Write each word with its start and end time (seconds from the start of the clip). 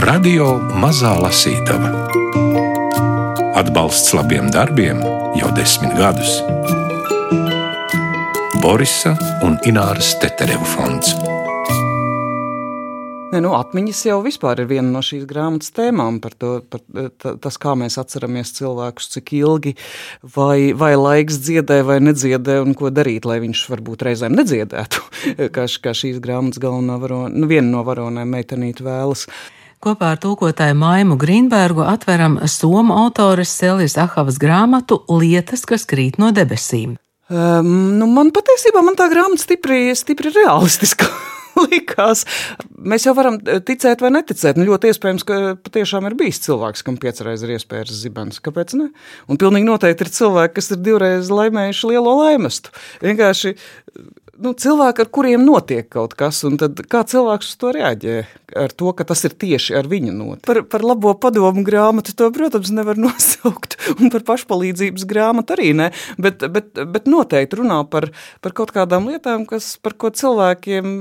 Radio 0.00 0.54
Mazā 0.80 1.10
Lasītava. 1.20 1.90
Atbalsts 3.58 4.14
labiem 4.16 4.46
darbiem 4.48 5.02
jau 5.36 5.50
desmit 5.52 5.92
gadus. 5.98 6.38
Borisa 8.62 9.12
un 9.44 9.58
Ināras 9.68 10.14
Tetereva 10.22 10.64
fonds. 10.64 11.12
Ne, 13.34 13.42
nu, 13.44 13.52
atmiņas 13.58 14.00
jau 14.08 14.16
ir 14.24 14.64
viena 14.72 14.88
no 14.88 15.04
šīs 15.04 15.28
grāmatas 15.28 15.76
tēmām 15.76 16.22
par 16.24 16.32
to, 16.32 16.54
par, 16.64 16.80
ta, 17.20 17.36
tas, 17.36 17.60
kā 17.60 17.76
mēs 17.76 18.00
atceramies 18.00 18.56
cilvēkus, 18.56 19.12
cik 19.18 19.36
ilgi, 19.36 19.76
vai, 20.22 20.72
vai 20.72 20.94
laiks 20.96 21.44
dziedē 21.44 21.82
vai 21.84 22.00
nedziedē, 22.00 22.62
un 22.64 22.72
ko 22.74 22.88
darīt, 22.88 23.28
lai 23.28 23.42
viņš 23.44 23.68
varbūt 23.68 24.08
reizēm 24.08 24.32
nedziedētu, 24.32 25.06
kā, 25.54 25.68
kā 25.68 25.92
šīs 25.92 26.24
grāmatas 26.24 26.62
galvenā 26.62 26.96
varona, 27.04 27.34
nu, 27.36 27.46
viena 27.52 27.68
no 27.68 27.84
varonēm 27.84 28.38
meitenīte 28.38 28.86
vēlas. 28.86 29.28
Kopā 29.80 30.10
ar 30.12 30.18
tulkotāju 30.20 30.74
Maimu 30.76 31.14
Grīnbergu 31.16 31.86
atveram 31.88 32.34
somu 32.52 32.92
autores 33.00 33.48
Selijas 33.56 33.94
Ahavas 33.96 34.36
grāmatu 34.36 34.98
Lietas, 35.08 35.62
kas 35.64 35.86
krīt 35.88 36.18
no 36.20 36.28
debesīm. 36.36 36.98
Um, 37.32 37.70
nu, 37.96 38.04
man 38.12 38.28
patiesībā 38.36 38.82
man 38.84 38.98
tā 38.98 39.06
grāmata 39.08 39.40
stipri, 39.40 39.86
stipri 39.96 40.34
realistiska. 40.34 41.08
likās. 41.70 42.26
Mēs 42.76 43.08
jau 43.08 43.14
varam 43.16 43.38
ticēt 43.40 44.04
vai 44.04 44.12
neticēt. 44.18 44.60
Nu, 44.60 44.68
ļoti 44.68 44.92
iespējams, 44.92 45.24
ka 45.24 45.40
patiešām 45.64 46.10
ir 46.10 46.16
bijis 46.20 46.42
cilvēks, 46.44 46.84
kam 46.84 47.00
piecreiz 47.00 47.44
ir 47.44 47.56
iespējas 47.56 47.96
zibens. 48.02 48.40
Kāpēc 48.44 48.76
ne? 48.76 48.90
Un 49.32 49.40
pilnīgi 49.40 49.68
noteikti 49.68 50.06
ir 50.06 50.12
cilvēki, 50.12 50.58
kas 50.60 50.72
ir 50.74 50.84
divreiz 50.84 51.32
laimējuši 51.32 51.94
lielo 51.94 52.18
laimestu. 52.20 52.76
Vienkārši 53.04 53.56
nu, 54.40 54.52
cilvēki, 54.56 55.04
ar 55.04 55.10
kuriem 55.12 55.44
notiek 55.44 55.86
kaut 55.92 56.14
kas, 56.18 56.40
un 56.48 56.56
kā 56.60 57.02
cilvēks 57.08 57.52
uz 57.52 57.58
to 57.60 57.72
reaģē, 57.76 58.16
ar 58.64 58.74
to, 58.74 58.92
ka 58.96 59.06
tas 59.08 59.22
ir 59.28 59.36
tieši 59.40 59.76
ar 59.80 59.88
viņu 59.90 60.14
notiek. 60.16 60.44
Par, 60.48 60.62
par 60.70 60.84
labo 60.86 61.12
padomu 61.20 61.64
grāmatu 61.66 62.14
to, 62.16 62.30
protams, 62.34 62.72
nevar 62.74 63.00
nosaukt, 63.04 63.78
un 63.98 64.12
par 64.12 64.24
pašpalīdzības 64.32 65.06
grāmatu 65.10 65.56
arī 65.56 65.72
ne, 65.82 65.90
bet, 66.20 66.44
bet, 66.52 66.72
bet 66.94 67.10
noteikti 67.10 67.60
runā 67.60 67.82
par, 67.92 68.10
par 68.44 68.56
kaut 68.56 68.74
kādām 68.76 69.10
lietām, 69.10 69.46
kas, 69.50 69.74
par 69.82 69.96
ko 70.00 70.12
cilvēkiem 70.14 70.96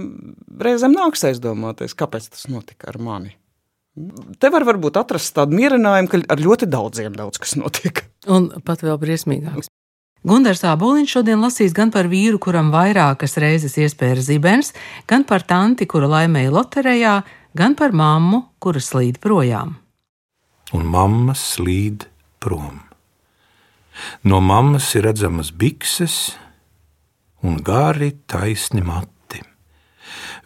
reizēm 0.59 0.95
nāks 0.95 1.25
aizdomāties, 1.31 1.97
kāpēc 1.97 2.31
tas 2.33 2.47
notika 2.51 2.91
ar 2.93 2.99
mani. 3.01 3.35
Te 4.39 4.51
var 4.53 4.63
varbūt 4.67 4.99
atrast 5.01 5.33
tādu 5.35 5.57
mierinājumu, 5.59 6.11
ka 6.11 6.21
ar 6.31 6.39
ļoti 6.39 6.69
daudziem 6.71 7.17
daudz 7.17 7.41
kas 7.41 7.57
notiek. 7.59 8.05
Un 8.31 8.47
pat 8.63 8.85
vēl 8.85 8.99
briesmīgāks. 9.01 9.71
Gundars 10.27 10.65
Aboliņš 10.67 11.13
šodien 11.15 11.39
lasīs 11.39 11.71
gan 11.75 11.93
par 11.95 12.09
vīru, 12.11 12.41
kuram 12.43 12.73
vairākas 12.73 13.37
reizes 13.39 13.77
iespēja 13.79 14.19
zibens, 14.25 14.73
gan 15.07 15.23
par 15.23 15.45
tanti, 15.47 15.87
kura 15.87 16.09
laimēja 16.11 16.51
loterijā, 16.51 17.13
gan 17.55 17.75
par 17.79 17.95
mammu, 17.95 18.41
kura 18.59 18.83
slīd 18.83 19.21
projām. 19.23 19.77
Un 20.75 20.83
mamma 20.91 21.33
slīd 21.39 22.09
prom. 22.43 22.83
No 24.23 24.41
mammas 24.43 24.91
ir 24.95 25.07
redzamas 25.07 25.53
bikses 25.55 26.35
un 27.43 27.57
gari 27.63 28.11
taisni 28.27 28.83
mati. 28.83 29.39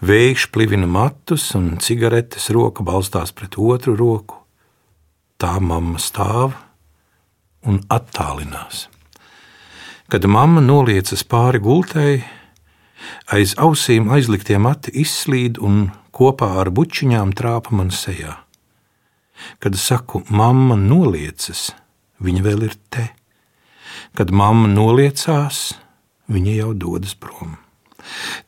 Vējš 0.06 0.50
plivina 0.54 0.88
matus 0.90 1.50
un 1.58 1.78
cigaretes 1.82 2.50
roka 2.54 2.86
balstās 2.86 3.34
pret 3.34 3.58
otru 3.58 3.98
roku. 3.98 4.38
Tā 5.42 5.58
mamma 5.60 5.98
stāv 5.98 6.54
un 7.66 7.82
attālinās. 7.90 8.93
Kad 10.12 10.26
mamma 10.28 10.62
noliecas 10.62 11.24
pāri 11.24 11.62
gultei, 11.64 12.24
aiz 13.32 13.56
ausīm 13.58 14.10
aizliktie 14.12 14.60
mati 14.60 14.92
izslīd 15.04 15.60
un 15.64 15.88
kopā 16.14 16.50
ar 16.62 16.72
bučiņām 16.76 17.34
trāpa 17.38 17.74
man 17.76 17.92
sejā. 17.94 18.38
Kad 19.64 19.80
saku, 19.80 20.24
mamma 20.30 20.78
noliecas, 20.80 21.72
viņa 22.24 22.46
vēl 22.46 22.68
ir 22.68 22.78
te. 22.94 23.10
Kad 24.14 24.32
mamma 24.32 24.70
noliecās, 24.70 25.74
viņa 26.30 26.58
jau 26.60 26.72
dodas 26.86 27.16
prom. 27.18 27.58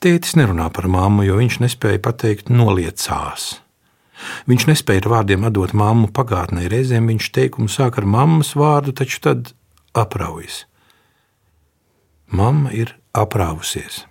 Tētis 0.04 0.36
nerunā 0.36 0.68
par 0.76 0.88
mammu, 0.92 1.24
jo 1.26 1.40
viņš 1.40 1.62
nespēja 1.64 2.02
pateikt 2.04 2.52
noliecās. 2.52 3.56
Viņš 4.50 4.68
nespēja 4.70 5.04
ar 5.04 5.12
vārdiem 5.14 5.48
atdot 5.48 5.74
mammu 5.76 6.12
pagātnē. 6.16 6.68
Reizēm 6.72 7.10
viņš 7.12 7.32
teikumu 7.36 7.72
sāk 7.72 8.00
ar 8.00 8.08
mammas 8.08 8.54
vārdu, 8.60 8.94
taču 8.96 9.22
tad 9.24 9.52
apraujas. 9.96 10.64
Mamma 12.32 12.72
ir 12.74 12.96
aprāvusies. 13.14 14.04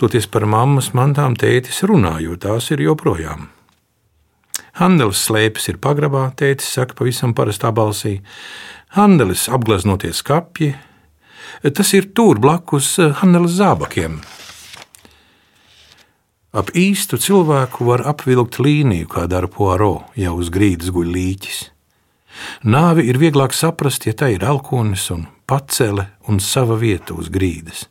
Toties 0.00 0.26
par 0.26 0.46
mammas 0.48 0.90
mantām 0.96 1.36
tētis 1.38 1.82
runā, 1.86 2.18
jo 2.24 2.36
tās 2.40 2.70
ir 2.74 2.82
joprojām. 2.82 3.48
Handelis 4.80 5.20
slēpjas 5.26 5.68
ir 5.68 5.80
pagrabā, 5.84 6.30
tētis 6.36 6.70
saka 6.72 6.96
pavisam 6.96 7.34
parastā 7.36 7.70
balsī. 7.76 8.20
Handelis 8.96 9.44
apgleznoties 9.52 10.22
kapji, 10.24 10.72
tas 11.62 11.92
ir 11.92 12.08
tur 12.16 12.40
blakus 12.40 12.96
Handelis 13.20 13.58
zābakiem. 13.60 14.22
Ap 16.52 16.68
īstu 16.76 17.16
cilvēku 17.16 17.86
var 17.88 18.02
apvilkt 18.10 18.58
līniju, 18.60 19.08
kā 19.08 19.24
dara 19.24 19.48
Poirot, 19.48 20.10
ja 20.20 20.34
uz 20.36 20.50
grīdas 20.52 20.92
guļ 20.92 21.08
līķis. 21.14 21.60
Nāvi 22.68 23.06
ir 23.08 23.20
vieglāk 23.20 23.56
saprast, 23.56 24.04
ja 24.08 24.12
tā 24.16 24.32
ir 24.34 24.44
elkonis 24.44 25.06
un 25.14 25.26
pacele 25.52 26.08
un 26.32 26.40
sava 26.40 26.78
vieta 26.80 27.12
uz 27.12 27.28
grīdas. 27.28 27.84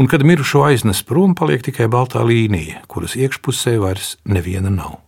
Un, 0.00 0.08
kad 0.08 0.24
mirušo 0.24 0.64
aiznes 0.66 1.02
prom, 1.06 1.36
paliek 1.38 1.62
tikai 1.62 1.86
baltā 1.92 2.24
līnija, 2.26 2.80
kuras 2.90 3.14
iekšpusē 3.14 3.76
vairs 3.78 4.16
neviena 4.24 4.72
nav. 4.72 4.98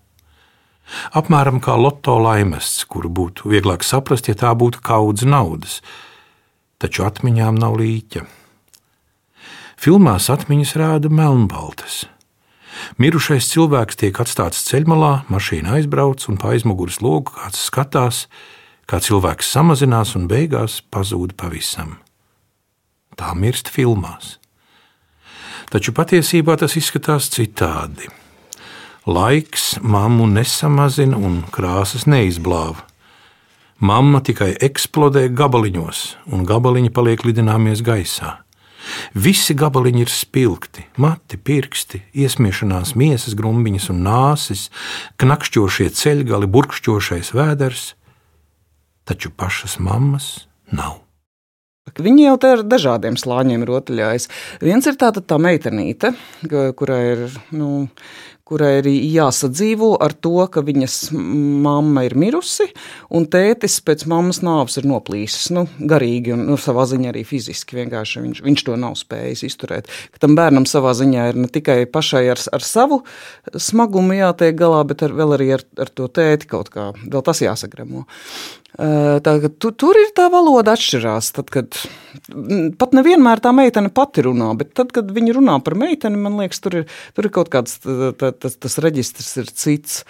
Apmēram 1.16 1.62
kā 1.64 1.74
loto 1.80 2.18
laimests, 2.20 2.84
kuru 2.84 3.08
būtu 3.08 3.48
vieglāk 3.50 3.82
saprast, 3.82 4.28
ja 4.28 4.36
tā 4.36 4.52
būtu 4.52 4.82
kaudze 4.84 5.26
naudas, 5.26 5.80
taču 6.78 7.06
atmiņām 7.08 7.56
nav 7.56 7.78
līķa. 7.80 8.26
Filmās 9.80 10.28
atmiņas 10.32 10.76
rāda 10.80 11.10
melnbaltas. 11.10 12.04
Mirušais 13.00 13.48
cilvēks 13.54 13.96
tiek 14.00 14.20
atstāts 14.20 14.60
ceļmalā, 14.68 15.24
mašīna 15.32 15.78
aizbrauc 15.78 16.28
un 16.28 16.36
pa 16.40 16.52
aizmugures 16.52 17.00
logu 17.00 17.32
kāds 17.38 17.64
skatās, 17.70 18.26
kā 18.28 18.53
cilvēks 19.00 19.50
samazinās 19.54 20.14
un 20.18 20.28
beigās 20.28 20.80
pazūd 20.92 21.34
pavisam. 21.40 21.96
Tā 23.16 23.32
mirst 23.38 23.70
filmās. 23.72 24.38
Taču 25.72 25.94
patiesībā 25.96 26.58
tas 26.60 26.76
izskatās 26.76 27.30
citādi. 27.32 28.10
Laiks 29.06 29.78
mammu 29.82 30.26
nesamazina 30.32 31.16
un 31.16 31.42
krāsas 31.52 32.06
neizblāva. 32.08 32.84
Mamma 33.84 34.20
tikai 34.24 34.54
eksplodē 34.64 35.26
gabaliņos, 35.34 36.04
un 36.32 36.44
gabaliņi 36.48 36.92
paliek 36.94 37.24
lidināmies 37.26 37.82
gaisā. 37.84 38.38
Visi 39.16 39.56
gabaliņi 39.56 40.04
ir 40.04 40.12
spilgti, 40.12 40.84
mati, 41.00 41.36
pirksti, 41.40 42.02
iesmiešanās 42.14 42.94
miesas 43.00 43.34
grumbiņas 43.36 43.90
un 43.92 44.04
nāsis, 44.06 44.68
knakšķošie 45.20 45.90
ceļgali, 45.96 46.48
burkšķošais 46.54 47.32
vēders 47.36 47.92
taču 49.04 49.32
pašas 49.36 49.78
mammas 49.78 50.46
nav. 50.72 51.00
Viņi 51.94 52.24
jau 52.24 52.36
te 52.40 52.50
ar 52.56 52.62
dažādiem 52.64 53.16
slāņiem 53.20 53.66
rotaļājas. 53.68 54.30
Viens 54.64 54.86
ir 54.88 54.96
tāda 54.98 55.20
tā 55.20 55.36
meitenīte, 55.38 56.14
kurai 56.78 57.02
ir 57.12 57.26
nu, 57.52 57.84
kurai 58.48 58.78
ir 58.82 58.88
jāsadzīvo 58.88 59.90
ar 60.04 60.12
to, 60.12 60.32
ka 60.52 60.60
viņas 60.64 60.96
mamma 61.14 62.04
ir 62.04 62.16
mirusi, 62.20 62.66
un 63.14 63.24
tētis 63.30 63.78
pēc 63.84 64.04
mammas 64.10 64.42
nāves 64.44 64.76
ir 64.80 64.88
noplīsis. 64.88 65.48
Nu, 65.54 65.64
garīgi 65.78 66.34
un 66.34 66.44
nu, 66.50 66.58
savā 66.60 66.84
ziņā 66.88 67.12
arī 67.12 67.24
fiziski. 67.28 67.78
Viņš, 67.84 68.42
viņš 68.44 68.66
to 68.66 68.76
nav 68.80 68.98
spējis 69.00 69.46
izturēt. 69.48 69.88
Ka 70.12 70.24
tam 70.26 70.36
bērnam 70.36 70.68
savā 70.68 70.92
ziņā 70.96 71.30
ir 71.30 71.40
ne 71.44 71.52
tikai 71.52 71.82
pašai 71.88 72.26
ar, 72.34 72.42
ar 72.52 72.64
savu 72.64 73.00
smagumu 73.52 74.18
jātiek 74.18 74.56
galā, 74.58 74.82
bet 74.88 75.06
ar, 75.06 75.16
vēl 75.16 75.38
arī 75.38 75.54
ar, 75.56 75.64
ar 75.80 75.92
to 75.92 76.10
tēti 76.12 76.50
kaut 76.50 76.72
kā. 76.74 76.90
Vēl 77.04 77.24
tas 77.24 77.44
jāsagremo. 77.44 78.04
Tā, 78.74 79.34
tu, 79.62 79.70
tur 79.70 79.94
ir 79.94 80.08
tā 80.16 80.26
valoda 80.32 80.74
atšķirās. 80.74 81.30
Tad, 81.36 81.50
kad, 81.54 81.78
pat 82.80 82.94
nevienmēr 82.96 83.42
tā 83.44 83.52
meitene 83.54 83.92
pati 83.94 84.24
runā, 84.26 84.50
bet 84.58 84.72
tad, 84.74 84.90
kad 84.94 85.12
viņi 85.14 85.36
runā 85.36 85.60
par 85.62 85.78
meiteni, 85.78 86.18
man 86.18 86.40
liekas, 86.42 86.62
tur 86.64 86.80
ir, 86.80 86.88
tur 87.14 87.28
ir 87.28 87.34
kaut 87.34 87.52
kāds 87.54 87.78
tā, 87.84 88.32
tas, 88.34 88.58
tas 88.58 88.80
reģistrs 88.82 89.30
ir 89.42 89.52
cits. 89.54 90.00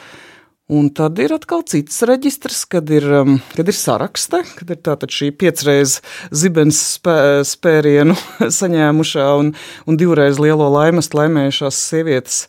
Un 0.72 0.88
tad 0.96 1.18
ir 1.20 1.34
atkal 1.36 1.60
cits 1.68 1.98
reģistrs, 2.08 2.62
kad 2.72 2.88
ir, 2.88 3.04
kad 3.52 3.68
ir 3.68 3.76
sarakste, 3.76 4.40
kad 4.56 4.70
ir 4.72 4.78
tātad 4.80 5.12
šī 5.12 5.28
piecreiz 5.36 5.98
zibens 6.32 6.80
spē, 6.94 7.44
spērienu 7.44 8.16
saņēmušā 8.60 9.26
un, 9.42 9.52
un 9.84 10.00
divreiz 10.00 10.40
lielo 10.40 10.70
laimes 10.72 11.12
laimējušās 11.12 11.82
sievietes, 11.90 12.46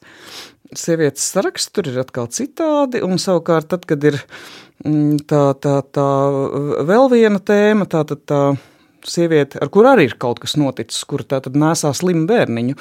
sievietes 0.71 1.27
saraksts, 1.35 1.75
tur 1.75 1.91
ir 1.91 1.99
atkal 2.05 2.31
citādi. 2.31 3.03
Un 3.03 3.19
savukārt 3.19 3.67
tad, 3.75 3.83
kad 3.83 4.07
ir 4.07 4.21
tā, 5.27 5.43
tā, 5.61 5.75
tā 5.95 6.07
vēl 6.87 7.09
viena 7.11 7.41
tēma, 7.41 7.87
tā, 7.89 8.03
tā, 8.07 8.17
tā 8.17 8.41
sieviete, 9.09 9.59
ar 9.61 9.69
kuru 9.73 9.91
arī 9.91 10.09
ir 10.09 10.17
kaut 10.21 10.41
kas 10.43 10.55
noticis, 10.59 11.03
kur 11.07 11.23
tā 11.25 11.39
tad 11.45 11.57
nesā 11.59 11.91
slimu 11.95 12.25
bērniņu, 12.29 12.77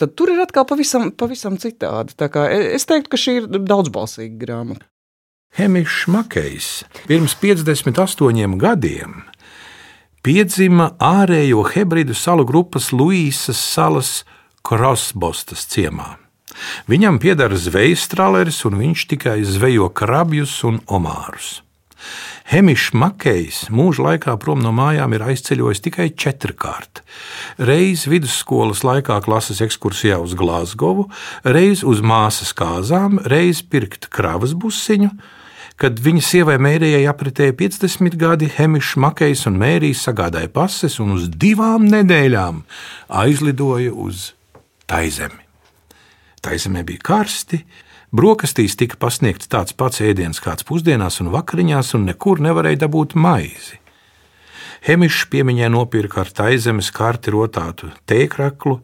tad 0.00 0.14
tur 0.18 0.32
ir 0.32 0.42
atkal 0.44 0.66
pavisam, 0.68 1.10
pavisam 1.12 1.58
citādi. 1.60 2.16
E, 2.16 2.60
es 2.76 2.88
teiktu, 2.88 3.12
ka 3.12 3.20
šī 3.20 3.38
ir 3.42 3.48
daudzbalsīga 3.56 4.36
grāmata. 4.40 4.86
Hemišs 5.56 6.04
Makejs 6.12 6.70
pirms 7.08 7.36
58 7.40 8.58
gadiem 8.60 9.22
piedzima 10.26 10.90
ārējo 11.00 11.62
Hebridu 11.70 12.16
salu 12.18 12.44
grupas 12.44 12.90
Luīsas 12.92 13.60
salas 13.62 14.18
Krosbostas 14.66 15.64
ciemā. 15.70 16.25
Viņam 16.90 17.20
pieder 17.22 17.52
zvejas 17.56 18.06
traleris, 18.12 18.64
un 18.68 18.80
viņš 18.80 19.06
tikai 19.12 19.38
zvejo 19.44 19.90
krabjus 19.92 20.58
un 20.68 20.80
omārus. 20.86 21.60
Hemišs 22.46 22.92
Makejs 22.94 23.56
mūža 23.74 24.04
laikā 24.04 24.36
prom 24.38 24.60
no 24.62 24.70
mājām 24.74 25.16
ir 25.16 25.24
aizceļojis 25.26 25.82
tikai 25.82 26.12
četrkārt. 26.14 27.02
Reiz 27.58 28.04
vidusskolas 28.06 28.84
laikā 28.86 29.16
klases 29.24 29.58
ekskursijā 29.64 30.20
uz 30.22 30.36
Glāzgovu, 30.38 31.08
reiz 31.42 31.82
uz 31.82 32.04
māsas 32.06 32.52
kāzām, 32.54 33.18
reiz 33.26 33.64
pirkt 33.66 34.06
kravas 34.14 34.54
busiņu. 34.54 35.10
Kad 35.76 35.98
viņa 36.00 36.22
sievai 36.24 36.54
Mērijai 36.62 37.02
apritēja 37.10 37.52
50 37.58 38.14
gadi, 38.16 38.46
Hemišs 38.48 38.94
Makejs 39.02 39.42
un 39.50 39.58
Mērija 39.60 39.98
sagādāja 40.06 40.48
pases 40.54 41.00
un 41.02 41.16
uz 41.18 41.26
divām 41.28 41.90
nedēļām 41.90 42.62
aizlidoja 43.24 43.90
uz 43.92 44.30
Taizemi. 44.86 45.45
Taizemē 46.46 46.86
bija 46.86 47.02
karsti, 47.10 47.60
Brokastīs 48.14 48.76
tika 48.78 48.96
pasniegts 49.02 49.50
tāds 49.50 49.74
pats 49.76 50.00
ēdiens 50.00 50.38
kāds 50.40 50.64
pusdienās 50.64 51.18
un 51.20 51.32
vakariņās, 51.34 51.94
un 51.98 52.06
nekur 52.06 52.40
nevarēja 52.44 52.84
dabūt 52.86 53.16
maizi. 53.18 53.80
Hemišs 54.86 55.26
piemiņai 55.32 55.70
nopirka 55.74 56.22
ar 56.22 56.30
taizemes 56.30 56.92
karti 56.94 57.34
rotātu 57.34 57.90
tēkraklu, 58.06 58.78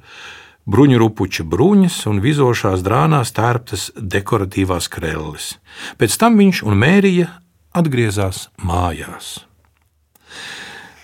bruņu 0.66 0.98
rupuča 0.98 1.46
bruņas 1.46 2.00
un 2.10 2.18
vizošās 2.24 2.82
drānās 2.82 3.30
tērptas 3.36 3.92
dekoratīvās 3.96 4.90
krelles. 4.90 5.54
Pēc 6.02 6.18
tam 6.18 6.40
viņš 6.42 6.64
un 6.66 6.78
Mērija 6.82 7.30
atgriezās 7.78 8.48
mājās. 8.58 9.46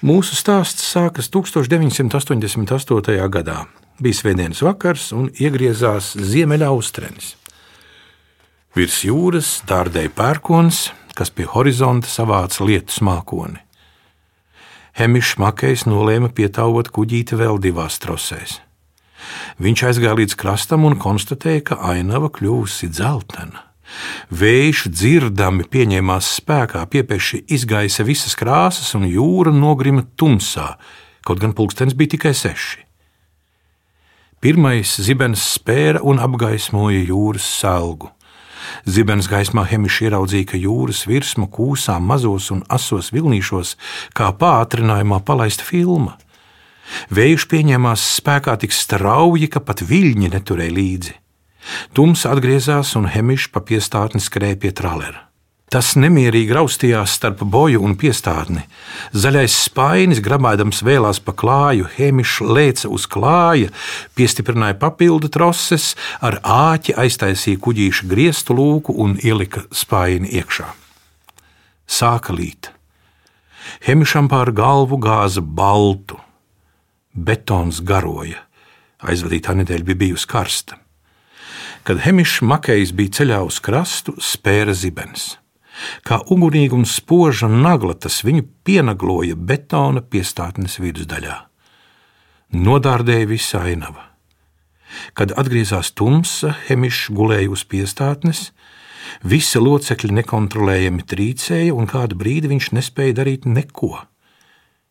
Mūsu 0.02 0.34
stāsts 0.38 0.90
sākas 0.90 1.30
1988. 1.30 3.30
gadā. 3.30 3.66
Bija 3.98 4.14
svētdienas 4.14 4.60
vakars 4.62 5.08
un 5.10 5.26
iegriezās 5.42 6.12
Ziemeļaustrenis. 6.14 7.32
Virs 8.78 9.00
jūras 9.02 9.48
dārdēja 9.66 10.12
pērkons, 10.14 10.84
kas 11.18 11.32
pie 11.34 11.48
horizonta 11.50 12.06
savāca 12.06 12.62
lietu 12.62 13.02
mākoni. 13.02 13.58
Hemišs 14.98 15.34
Makejs 15.42 15.86
nolēma 15.90 16.30
pietāvot 16.30 16.92
kuģīti 16.94 17.40
vēl 17.42 17.58
divās 17.58 17.98
trosēs. 17.98 18.60
Viņš 19.58 19.84
aizgāja 19.90 20.14
līdz 20.20 20.38
krastam 20.38 20.86
un 20.86 20.94
konstatēja, 21.02 21.66
ka 21.72 21.82
ainava 21.90 22.30
kļuvusi 22.30 22.92
dzeltena. 22.94 23.66
Vējš 24.30 24.88
dzirdami 24.94 25.66
pieņēmās 25.66 26.36
spēkā, 26.38 26.86
piepeši 26.86 27.48
izgaisa 27.50 28.06
visas 28.06 28.38
krāsas, 28.38 28.94
un 28.94 29.10
jūra 29.10 29.50
nogrima 29.50 30.06
tumsā, 30.14 30.76
kaut 31.26 31.42
gan 31.42 31.50
pulkstenis 31.56 31.98
bija 31.98 32.14
tikai 32.14 32.36
seši. 32.36 32.87
Pirmais 34.38 34.92
zibens 35.02 35.42
spēra 35.56 35.98
un 36.06 36.20
apgaismoja 36.22 37.00
jūras 37.08 37.42
selgu. 37.58 38.12
Zibens 38.86 39.26
gaismā 39.26 39.64
Hemišs 39.66 40.04
ieraudzīja, 40.06 40.46
ka 40.52 40.60
jūras 40.60 41.02
virsma 41.10 41.48
kūsā 41.50 41.96
mazos 41.98 42.52
un 42.54 42.62
asos 42.70 43.10
vilnīšos, 43.10 43.74
kā 44.14 44.30
pātrinājumā 44.38 45.18
palaista 45.26 45.66
filma. 45.66 46.14
Vējš 47.10 47.48
pieņēmās 47.50 48.04
spēkā 48.20 48.54
tik 48.62 48.72
strauji, 48.72 49.50
ka 49.50 49.58
pat 49.58 49.82
viļņi 49.82 50.30
neturēja 50.36 50.76
līdzi. 50.76 51.16
Tums 51.92 52.22
atgriezās 52.28 52.94
un 52.96 53.10
Hemišs 53.10 53.50
pa 53.52 53.64
piestātni 53.66 54.22
skrēja 54.22 54.62
pie 54.62 54.70
tralera. 54.70 55.27
Tas 55.68 55.90
nemierīgi 56.00 56.54
raustījās 56.56 57.18
starp 57.18 57.42
boju 57.44 57.82
un 57.84 57.92
piestātni. 58.00 58.62
Zaļais 59.12 59.52
spainis, 59.66 60.22
grabādams 60.24 60.80
vēlās 60.80 61.18
pa 61.20 61.34
klāju, 61.36 61.90
hemišs 61.98 62.38
lēca 62.40 62.88
uz 62.88 63.04
klāja, 63.04 63.68
piestiprināja 64.16 64.78
papildu 64.80 65.28
troses, 65.28 65.90
ar 66.24 66.38
āķi 66.40 66.94
aiztaisīja 66.96 67.60
kuģīša 67.60 68.08
griestu 68.08 68.56
lūku 68.56 68.94
un 68.96 69.18
ielika 69.20 69.66
spaini 69.68 70.32
iekšā. 70.40 70.70
Sāka 71.84 72.32
līt. 72.32 72.70
Hemišam 73.84 74.30
pār 74.32 74.54
galvu 74.56 74.96
gāza 75.04 75.42
baltu, 75.44 76.16
betons 77.12 77.82
garoja. 77.84 78.40
Aizvadītā 79.04 79.52
nedēļa 79.60 79.84
bija 79.90 80.00
bijusi 80.00 80.30
karsta. 80.32 80.80
Kad 81.84 82.00
Hemišs 82.06 82.40
Makejs 82.40 82.94
bija 82.96 83.18
ceļā 83.20 83.42
uz 83.44 83.60
krastu, 83.60 84.16
spēra 84.16 84.72
zibens. 84.72 85.36
Kā 86.06 86.20
ugunīga 86.30 86.76
un 86.78 86.86
spoža 86.88 87.48
nagla 87.50 87.94
tas 87.94 88.22
viņu 88.26 88.46
pienagloja 88.66 89.36
betona 89.36 90.02
piestātnes 90.02 90.78
vidusdaļā. 90.82 91.36
Nodārdēja 92.58 93.28
visa 93.28 93.62
ainava. 93.62 94.08
Kad 95.12 95.34
atgriezās 95.36 95.92
tumsa, 95.92 96.54
Hemišs 96.66 97.10
gulēja 97.12 97.50
uz 97.52 97.64
piestātnes, 97.68 98.48
visi 99.22 99.60
locekļi 99.60 100.14
nekontrolējami 100.20 101.04
trīcēja, 101.04 101.74
un 101.76 101.88
kādu 101.90 102.16
brīdi 102.18 102.50
viņš 102.54 102.70
nespēja 102.78 103.18
darīt 103.20 103.44
neko. 103.48 103.92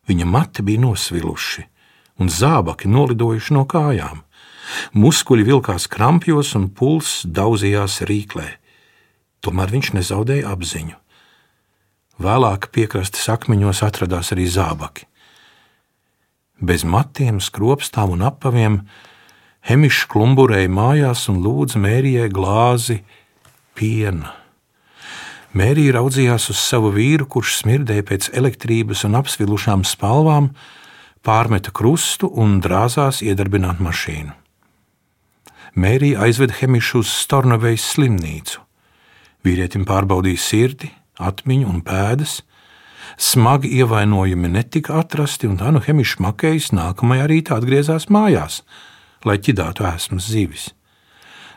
Viņa 0.08 0.28
mati 0.28 0.64
bija 0.64 0.84
nosviluši, 0.86 1.66
un 2.22 2.30
zābaki 2.32 2.88
nolidojuši 2.88 3.58
no 3.58 3.66
kājām. 3.68 4.22
Muskuļi 4.94 5.46
vilkās 5.48 5.88
krampjos, 5.90 6.54
un 6.56 6.68
pulss 6.70 7.24
daudzījās 7.26 8.02
rīklē. 8.08 8.57
Tomēr 9.44 9.70
viņš 9.74 9.92
nezaudēja 9.98 10.48
apziņu. 10.54 10.96
Vēlāk 12.18 12.72
piekrastes 12.74 13.28
akmeņos 13.30 13.84
atradās 13.86 14.32
arī 14.34 14.48
zābaki. 14.50 15.06
Bez 16.58 16.82
matiem, 16.82 17.38
skropstām 17.38 18.16
un 18.16 18.24
apaviem 18.26 18.80
Hemišs 19.68 20.08
klumburēja 20.10 20.70
mājās 20.72 21.28
un 21.30 21.38
lūdza 21.44 21.78
Mērijai 21.78 22.26
glāzi 22.34 23.02
piena. 23.78 24.34
Mērija 25.56 25.94
raudzījās 25.96 26.50
uz 26.52 26.58
savu 26.60 26.90
vīru, 26.92 27.24
kurš 27.30 27.62
smirdēja 27.62 28.04
pēc 28.10 28.28
elektrības 28.36 29.06
un 29.08 29.16
apsvilušām 29.16 29.84
spalvām, 29.88 30.50
pārmeta 31.24 31.72
krustu 31.74 32.28
un 32.28 32.58
drāzās 32.64 33.22
iedarbināt 33.24 33.80
mašīnu. 33.82 34.34
Mērija 35.78 36.26
aizveda 36.26 36.58
Hemišu 36.58 37.00
uz 37.00 37.12
Stornavejas 37.24 37.86
slimnīcu. 37.94 38.67
Vīrietim 39.46 39.86
pārbaudīja 39.88 40.42
sirdi, 40.42 40.92
atmiņu 41.18 41.68
un 41.70 41.82
pēdas. 41.86 42.42
Smagi 43.18 43.70
ievainojumi 43.80 44.50
netika 44.52 45.00
atrasti, 45.00 45.48
un 45.48 45.56
tā 45.58 45.72
nu 45.74 45.82
Hemišs 45.82 46.18
Makejs 46.22 46.70
nākamajā 46.76 47.26
rītā 47.30 47.58
atgriezās 47.58 48.06
mājās, 48.12 48.62
lai 49.26 49.38
ķidātu 49.42 49.86
esmas 49.88 50.28
zivis. 50.30 50.68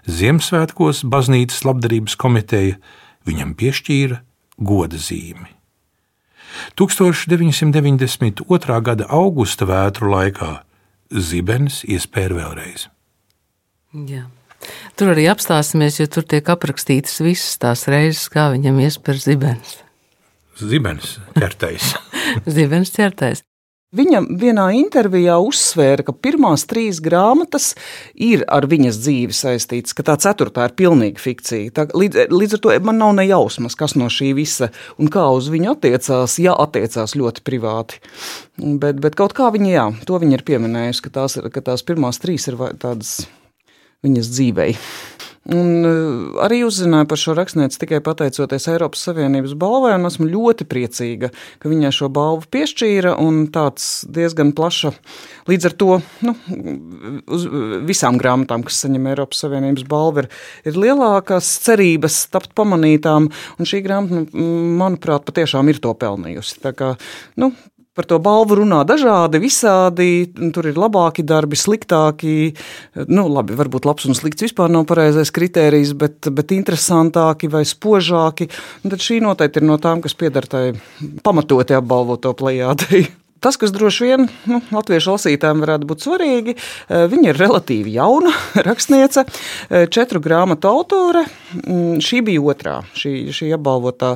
Ziemassvētkos 0.10 1.04
baznīcas 1.06 1.62
labdarības 1.68 2.16
komiteja 2.18 2.80
viņam 3.28 3.54
piešķīra 3.60 4.22
goda 4.58 4.98
zīmi. 4.98 5.52
1992. 6.80 8.82
gada 8.82 9.08
augusta 9.10 9.68
vētru 9.70 10.12
laikā 10.12 10.52
Zibens 11.12 11.84
iespēja 11.88 12.36
vēlreiz. 12.38 12.88
Jā. 14.08 14.26
Tur 15.00 15.14
arī 15.14 15.28
apstāsimies, 15.32 16.00
jo 16.02 16.10
tur 16.12 16.28
tiek 16.28 16.50
aprakstītas 16.54 17.22
visas 17.24 17.60
tās 17.62 17.88
reizes, 17.92 18.28
kā 18.32 18.50
viņam 18.56 18.82
iespēr 18.86 19.22
zibens. 19.22 19.78
Zibens 20.62 21.16
ķertais. 21.38 21.96
zibens 22.58 22.94
ķertais. 22.94 23.46
Viņa 23.92 24.22
vienā 24.40 24.70
intervijā 24.80 25.34
uzsvēra, 25.44 26.06
ka 26.08 26.14
pirmās 26.16 26.64
trīs 26.64 27.02
grāmatas 27.04 27.74
ir 28.16 28.46
ar 28.48 28.64
viņas 28.72 29.02
dzīvi 29.04 29.36
saistītas, 29.36 29.92
ka 29.98 30.06
tā 30.08 30.16
ceturtā 30.24 30.70
ir 30.70 30.76
pilnīga 30.80 31.20
fikcija. 31.20 31.74
Tā, 31.76 31.86
līdz, 32.00 32.30
līdz 32.32 32.56
ar 32.56 32.62
to 32.64 32.78
man 32.88 33.02
nav 33.02 33.12
ne 33.18 33.26
jausmas, 33.28 33.76
kas 33.76 33.98
no 34.00 34.08
šī 34.08 34.30
visa 34.38 34.70
un 34.96 35.12
kā 35.12 35.26
uz 35.36 35.52
viņu 35.52 35.74
attiecās, 35.74 36.38
ja 36.40 36.56
attiecās 36.64 37.18
ļoti 37.20 37.44
privāti. 37.44 38.00
Bet, 38.56 39.04
bet 39.04 39.20
kaut 39.20 39.36
kā 39.36 39.52
viņa, 39.52 39.70
jā, 39.74 39.86
to 40.08 40.24
viņa 40.24 40.40
ir 40.40 40.48
pieminējusi, 40.48 41.04
ka 41.10 41.16
tās, 41.20 41.36
ka 41.52 41.68
tās 41.74 41.84
pirmās 41.84 42.24
trīs 42.24 42.48
ir 42.48 42.62
tādas 42.80 43.26
viņas 44.06 44.32
dzīvei. 44.36 44.76
Un 45.50 45.82
eh, 45.82 46.42
arī 46.46 46.60
uzzināju 46.68 47.08
par 47.10 47.18
šo 47.18 47.34
rakstnieci 47.34 47.80
tikai 47.82 47.98
pateicoties 48.06 48.68
Eiropas 48.70 49.02
Savienības 49.08 49.56
balvai, 49.58 49.96
un 49.98 50.06
esmu 50.06 50.28
ļoti 50.30 50.68
priecīga, 50.70 51.32
ka 51.58 51.72
viņai 51.72 51.90
šo 51.98 52.12
balvu 52.14 52.46
piešķīra, 52.54 53.16
tāds 53.56 53.88
diezgan 54.06 54.54
plaša, 54.58 54.94
līdz 55.50 55.68
ar 55.72 55.76
to, 55.82 55.90
nu, 56.28 56.36
uz 57.26 57.48
visām 57.90 58.22
grāmatām, 58.22 58.68
kas 58.68 58.84
saņem 58.86 59.10
Eiropas 59.16 59.42
Savienības 59.42 59.88
balvu, 59.90 60.28
ir, 60.28 60.30
ir 60.70 60.78
lielākas 60.86 61.50
cerības 61.66 62.22
tapt 62.30 62.54
pamanītām, 62.58 63.32
un 63.58 63.72
šī 63.74 63.82
grāmata, 63.88 64.22
nu, 64.38 64.48
manuprāt, 64.78 65.26
patiešām 65.26 65.74
ir 65.74 65.82
to 65.82 65.98
pelnījusi. 65.98 66.62
Tā 66.62 66.76
kā, 66.78 66.94
nu, 67.42 67.50
Par 67.92 68.08
to 68.08 68.22
balvu 68.24 68.56
runā 68.62 68.86
dažādi, 68.88 69.42
visādi. 69.44 70.10
Tur 70.56 70.70
ir 70.70 70.78
labāki 70.80 71.26
darbi, 71.28 71.58
sliktāki. 71.60 72.54
Nu, 73.12 73.26
labi, 73.28 73.58
varbūt 73.60 73.88
labs 73.90 74.08
un 74.08 74.16
slikts 74.16 74.48
vispār 74.48 74.72
nav 74.72 74.86
pareizais 74.88 75.34
kriterijs, 75.36 75.92
bet, 76.00 76.32
bet 76.32 76.56
interesantāki 76.56 77.52
vai 77.52 77.66
spožāki. 77.68 78.48
Un 78.86 78.96
tad 78.96 79.04
šī 79.04 79.20
noteikti 79.26 79.60
ir 79.60 79.68
no 79.68 79.76
tām, 79.76 80.00
kas 80.06 80.16
pieder 80.16 80.48
tai 80.48 80.70
pamatoti 81.26 81.76
apbalvoto 81.76 82.32
plējādei. 82.40 83.10
Tas, 83.42 83.58
kas 83.58 83.72
droši 83.74 84.06
vien 84.06 84.28
nu, 84.46 84.60
latviešu 84.70 85.16
lasītājiem 85.16 85.64
varētu 85.64 85.88
būt 85.90 86.04
svarīgi, 86.06 86.54
eh, 86.54 87.06
viņa 87.10 87.32
ir 87.32 87.40
relatīvi 87.42 87.96
jauna 87.96 88.30
rakstniece, 88.68 89.24
eh, 89.26 89.88
četru 89.90 90.22
grāmatu 90.22 90.70
autore. 90.70 91.24
Mm, 91.66 91.98
šī 92.06 92.22
bija 92.28 92.44
otrā. 92.54 92.76
Šī, 92.94 93.32
šī 93.34 93.50
apbalvotā, 93.58 94.12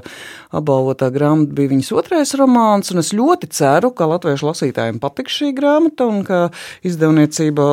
apbalvotā 0.53 1.09
grāmata 1.15 1.57
bija 1.57 1.71
viņas 1.73 1.89
otrais 1.97 2.35
romāns. 2.37 2.93
Es 2.95 3.13
ļoti 3.17 3.49
ceru, 3.49 3.89
ka 3.97 4.05
latviešu 4.13 4.51
lasītājiem 4.51 5.01
patiks 5.01 5.39
šī 5.41 5.49
grāmata 5.57 6.05
un 6.05 6.21
ka 6.27 6.39
izdevniecība 6.85 7.65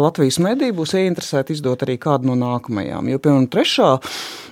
Latvijas 0.00 0.38
mediju 0.42 0.78
būs 0.78 0.94
ieinteresēta 0.94 1.52
izdot 1.56 1.82
arī 1.84 1.98
kādu 1.98 2.30
no 2.30 2.38
nākamajām. 2.38 3.10
Jo, 3.10 3.18
piemēram, 3.18 3.50
trešā. 3.50 3.90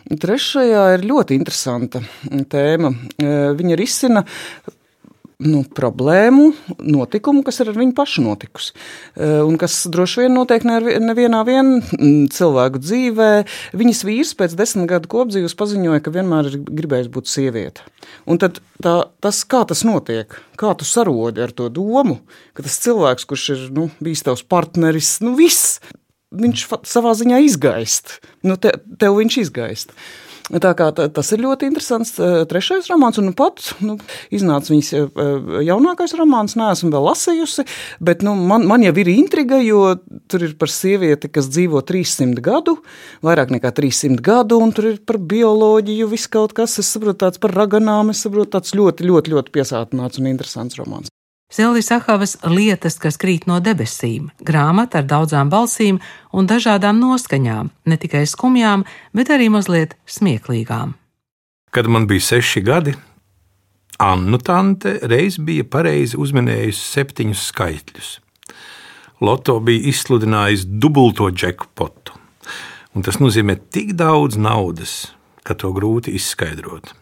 Trešajā 0.08 0.82
ir 0.96 1.06
ļoti 1.06 1.38
interesanta 1.38 2.02
tēma. 2.50 2.92
Eh, 3.22 3.54
viņa 3.54 3.78
risina 3.78 4.24
nu, 5.38 5.60
problēmu, 5.62 6.48
notikumu, 6.82 7.44
kas 7.46 7.60
ir 7.62 7.70
ar 7.70 7.76
viņu 7.78 7.94
pašu 7.94 8.24
notikusi. 8.24 8.72
Eh, 9.14 9.38
un 9.46 9.54
kas 9.60 9.84
droši 9.86 10.24
vien 10.24 10.34
notiek 10.34 10.64
nevienā 10.66 11.44
vien 11.46 11.76
mm, 11.78 12.24
cilvēku 12.34 12.82
dzīvē. 12.82 13.30
Viņas 13.78 14.02
vīrs 14.08 14.34
pēc 14.38 14.56
desmit 14.58 14.88
gadu 14.90 15.10
kopdzīves 15.12 15.54
paziņoja, 15.58 16.02
ka 16.02 16.14
vienmēr 16.14 16.50
ir 16.50 16.58
gribējis 16.66 17.12
būt 17.14 17.30
sieviete. 17.30 17.86
Un 18.26 18.42
tad 18.42 18.58
tā, 18.82 18.96
tas, 19.22 19.44
kā 19.46 19.62
tas 19.68 19.84
notiek, 19.86 20.34
kā 20.58 20.74
tu 20.74 20.88
sarodi 20.88 21.46
ar 21.46 21.54
to 21.54 21.70
domu, 21.70 22.18
ka 22.58 22.66
tas 22.66 22.82
cilvēks, 22.82 23.30
kurš 23.30 23.48
ir 23.54 23.66
nu, 23.78 23.88
bijis 24.02 24.26
tavs 24.26 24.42
partneris, 24.42 25.20
nu 25.22 25.36
viss, 25.38 25.78
viņš 26.34 26.66
savā 26.82 27.14
ziņā 27.14 27.44
izgaist. 27.46 28.18
Nu, 28.42 28.58
te, 28.58 28.74
tev 28.98 29.22
viņš 29.22 29.44
izgaist. 29.46 29.94
Tā 30.48 30.70
kā 30.72 30.88
tas 30.96 31.32
ir 31.34 31.42
ļoti 31.44 31.68
interesants 31.68 32.14
trešais 32.48 32.86
romāns, 32.88 33.18
un 33.20 33.28
nu 33.28 33.34
pat 33.36 33.60
nu, 33.84 33.98
iznāca 34.32 34.72
viņas 34.72 34.92
jaunākais 35.66 36.14
romāns, 36.16 36.56
neesmu 36.56 36.88
vēl 36.94 37.04
lasījusi, 37.10 37.66
bet 38.00 38.24
nu, 38.24 38.32
man, 38.48 38.64
man 38.70 38.86
jau 38.86 38.94
ir 39.02 39.12
intriga, 39.12 39.60
jo 39.60 39.82
tur 40.30 40.46
ir 40.46 40.56
par 40.60 40.72
sievieti, 40.72 41.28
kas 41.32 41.50
dzīvo 41.52 41.84
300 41.84 42.40
gadu, 42.44 42.78
vairāk 43.26 43.52
nekā 43.58 43.74
300 43.76 44.24
gadu, 44.24 44.62
un 44.64 44.72
tur 44.72 44.94
ir 44.94 44.98
par 45.04 45.20
bioloģiju, 45.20 46.08
viss 46.14 46.32
kaut 46.32 46.56
kas, 46.56 46.78
es 46.80 46.88
saprotu, 46.96 47.20
tāds 47.26 47.42
par 47.42 47.52
raganām, 47.52 48.14
es 48.14 48.24
saprotu, 48.24 48.54
tāds 48.56 48.72
ļoti, 48.78 49.04
ļoti, 49.10 49.36
ļoti 49.36 49.56
piesātināts 49.58 50.22
un 50.22 50.32
interesants 50.32 50.80
romāns. 50.80 51.12
Silvijas 51.48 51.86
Sahavas 51.88 52.36
lietas, 52.44 52.98
kas 53.00 53.16
krīt 53.16 53.46
no 53.48 53.56
debesīm, 53.64 54.28
grāmata 54.44 55.00
ar 55.00 55.06
daudzām 55.08 55.48
balsīm 55.48 55.96
un 56.36 56.48
dažādām 56.48 57.00
noskaņām, 57.00 57.70
ne 57.88 57.96
tikai 57.96 58.26
skumjām, 58.28 58.84
bet 59.16 59.32
arī 59.32 59.48
mazliet 59.48 59.96
smieklīgām. 60.04 60.92
Kad 61.72 61.88
man 61.88 62.04
bija 62.08 62.26
seši 62.26 62.64
gadi, 62.64 62.94
Annu 63.98 64.38
tante 64.38 64.92
reiz 65.10 65.40
bija 65.42 65.64
pareizi 65.66 66.20
uzminējusi 66.20 66.84
septiņus 66.92 67.40
skaitļus. 67.50 68.10
Loto 69.26 69.56
bija 69.64 69.88
izsludinājis 69.90 70.68
dubulto 70.68 71.32
džekpotu, 71.34 72.14
un 72.94 73.08
tas 73.08 73.18
nozīmē 73.18 73.56
tik 73.74 73.96
daudz 73.98 74.38
naudas, 74.38 75.14
ka 75.42 75.56
to 75.58 75.72
grūti 75.74 76.14
izskaidrot. 76.14 76.92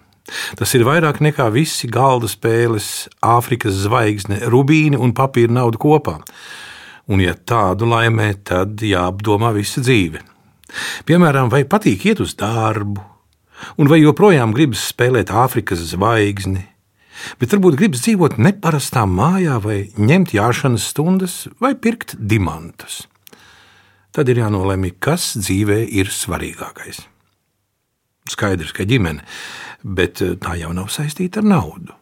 Tas 0.59 0.73
ir 0.75 0.85
vairāk 0.87 1.21
nekā 1.23 1.47
visi 1.54 1.88
galda 1.90 2.28
spēles, 2.30 3.09
Āfrikas 3.23 3.76
zvaigzne, 3.85 4.40
rubīni 4.50 4.99
un 4.99 5.14
papīra 5.14 5.54
nauda 5.54 5.78
kopā. 5.80 6.18
Un, 7.06 7.23
ja 7.23 7.37
tādu 7.38 7.87
laimē, 7.87 8.33
tad 8.47 8.83
jāapdomā 8.83 9.52
visa 9.54 9.83
dzīve. 9.85 10.23
Piemēram, 11.06 11.50
vai 11.52 11.62
patīk 11.62 12.09
iet 12.11 12.23
uz 12.25 12.35
darbu, 12.38 13.02
un 13.78 13.90
vai 13.90 14.00
joprojām 14.02 14.54
gribas 14.56 14.88
spēlēt 14.90 15.30
Āfrikas 15.30 15.85
zvaigzni, 15.92 16.64
bet 17.40 17.54
varbūt 17.54 17.78
gribas 17.78 18.02
dzīvot 18.04 18.40
neparastā 18.42 19.06
mājā, 19.06 19.61
vai 19.62 19.78
ņemt 19.95 20.35
jāšanas 20.35 20.90
stundas, 20.90 21.45
vai 21.62 21.76
pirkt 21.78 22.16
diamantus. 22.18 23.04
Tad 24.16 24.30
ir 24.33 24.40
jānolemj, 24.42 24.97
kas 24.99 25.35
dzīvē 25.38 25.83
ir 25.92 26.11
svarīgākais. 26.11 27.04
Skaidrs, 28.33 28.73
ka 28.75 28.87
ģimene 28.88 29.23
bet 29.87 30.23
eh, 30.25 30.35
tā 30.40 30.57
jau 30.61 30.73
nav 30.75 30.90
saistīta 30.93 31.43
ar 31.43 31.49
naudu. 31.55 31.95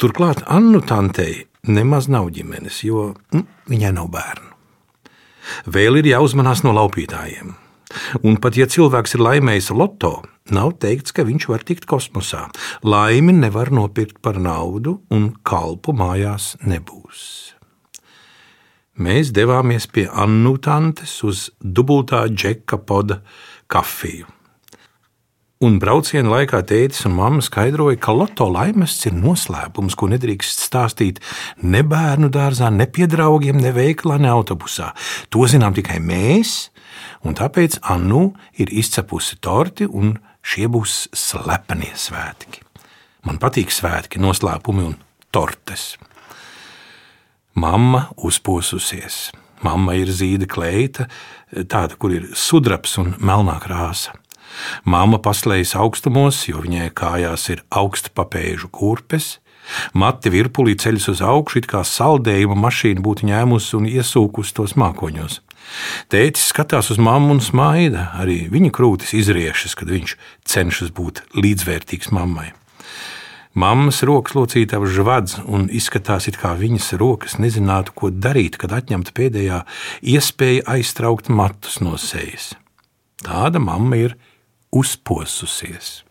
Turklāt 0.00 0.42
Annu 0.52 0.82
tantei 0.84 1.46
nemaz 1.66 2.10
nav 2.12 2.30
ģimenes, 2.34 2.82
jo 2.86 3.12
nu, 3.34 3.44
viņai 3.70 3.92
nav 3.96 4.10
bērnu. 4.12 4.52
Vēl 5.70 6.00
ir 6.00 6.10
jāuzmanās 6.10 6.64
no 6.66 6.74
laupītājiem. 6.76 7.54
Un 8.26 8.36
pat 8.42 8.58
ja 8.58 8.66
cilvēks 8.68 9.14
ir 9.16 9.22
laimējis 9.22 9.70
loto, 9.72 10.18
nav 10.52 10.74
teikts, 10.82 11.14
ka 11.14 11.24
viņš 11.26 11.48
var 11.48 11.64
tikt 11.66 11.86
kosmosā. 11.88 12.48
Laimi 12.84 13.34
nevar 13.36 13.70
nopirkt 13.72 14.18
par 14.22 14.40
naudu, 14.42 14.98
un 15.14 15.30
kalpu 15.46 15.94
mājās 15.96 16.56
nebūs. 16.66 17.22
Mēs 18.96 19.30
devāmies 19.36 19.86
pie 19.92 20.06
Annu 20.08 20.56
tantes 20.62 21.18
uz 21.24 21.50
dubultā 21.60 22.26
džeka 22.32 22.80
poda 22.88 23.20
kafiju. 23.68 24.35
Un 25.64 25.78
brauciena 25.80 26.34
laikā 26.34 26.58
tētis 26.68 27.06
un 27.08 27.14
mamma 27.16 27.40
skaidroja, 27.40 27.96
ka 27.96 28.12
loto 28.12 28.44
laimests 28.52 29.06
ir 29.08 29.14
noslēpums, 29.16 29.94
ko 29.96 30.10
nedrīkst 30.12 30.66
stāstīt 30.66 31.22
ne 31.64 31.80
bērnu 31.80 32.28
dārzā, 32.28 32.68
ne 32.68 32.84
pie 32.84 33.06
draugiem, 33.08 33.56
ne 33.64 33.72
veikalā, 33.72 34.18
ne 34.20 34.28
autobusā. 34.28 34.90
To 35.32 35.46
zinām 35.48 35.72
tikai 35.72 35.96
mēs, 36.04 36.68
un 37.24 37.38
tāpēc 37.38 37.78
Annu 37.88 38.34
ir 38.60 38.68
izcepusi 38.68 39.38
torti, 39.40 39.88
un 39.88 40.18
šie 40.44 40.68
būs 40.68 41.06
slepenie 41.16 41.94
svētki. 41.96 42.60
Man 43.24 43.40
patīk 43.40 43.72
svētki, 43.72 44.20
noslēpumi 44.20 44.84
un 44.90 45.00
tortes. 45.32 45.94
Mamma 47.56 48.10
uzposusies. 48.20 49.30
Mamma 49.64 49.96
ir 49.96 50.12
zīda 50.12 50.44
kleita, 50.44 51.08
tāda, 51.64 51.96
kur 51.96 52.12
ir 52.12 52.28
sudrabs 52.36 52.98
un 53.00 53.14
melnā 53.24 53.56
krāsa. 53.64 54.12
Māma 54.84 55.20
paslējas 55.22 55.74
augstumos, 55.78 56.42
jo 56.48 56.62
viņai 56.64 56.90
kājās 56.96 57.48
ir 57.54 57.64
augsta 57.70 58.12
papēžu 58.14 58.70
kurpes. 58.72 59.36
Mati 59.98 60.30
virpulī 60.30 60.76
ceļas 60.78 61.08
uz 61.10 61.22
augšu, 61.26 61.60
it 61.60 61.66
kā 61.70 61.82
saldējuma 61.82 62.54
mašīna 62.66 63.02
būtu 63.02 63.26
ņēmusi 63.26 63.74
un 63.80 63.88
iesūkusi 63.90 64.54
tos 64.54 64.76
mākoņos. 64.78 65.40
Tētis 66.12 66.52
skatās 66.52 66.92
uz 66.94 67.00
mammu 67.02 67.34
un 67.34 67.42
smaida, 67.42 68.12
arī 68.20 68.44
viņa 68.52 68.70
krūtis 68.74 69.16
izriešas, 69.18 69.74
kad 69.78 69.90
viņš 69.90 70.14
cenšas 70.46 70.92
būt 70.94 71.24
līdzvērtīgs 71.34 72.12
mammai. 72.14 72.52
Mammas 73.56 74.02
rokas 74.04 74.34
locītavas 74.36 74.92
žvadz 74.92 75.38
un 75.48 75.70
izskatās, 75.72 76.26
it 76.28 76.36
kā 76.36 76.52
viņas 76.60 76.90
rokas 77.00 77.38
nezinātu, 77.40 77.94
ko 77.96 78.10
darīt, 78.12 78.58
kad 78.60 78.74
atņemta 78.76 79.14
pēdējā 79.16 79.62
iespēja 80.12 80.66
aiztraukt 80.76 81.30
matus 81.32 81.80
no 81.80 81.96
sejas. 81.96 82.52
Tāda 83.24 83.62
mamma 83.62 83.96
ir 83.96 84.16
uzposusies. 84.74 86.02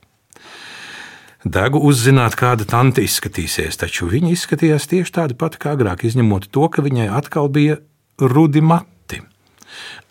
Degu 1.45 1.77
uzzināt, 1.85 2.33
kāda 2.39 2.65
tante 2.65 3.03
izskatīsies, 3.05 3.77
taču 3.77 4.07
viņa 4.09 4.31
izskatījās 4.33 4.87
tieši 4.89 5.13
tāda 5.19 5.37
pati 5.37 5.61
kā 5.61 5.75
agrāk, 5.75 6.01
izņemot 6.07 6.49
to, 6.49 6.65
ka 6.73 6.81
viņai 6.81 7.05
atkal 7.13 7.51
bija 7.53 7.77
rudi 8.17 8.63
mati. 8.65 9.21